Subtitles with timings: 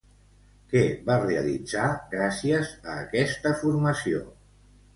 [0.71, 4.27] Què va realitzar gràcies a aquesta formació?